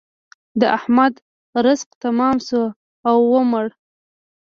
د 0.59 0.61
احمد 0.77 1.13
رزق 1.65 1.89
تمام 2.03 2.35
شو 2.47 2.63
او 3.09 3.17
ومړ. 3.33 3.65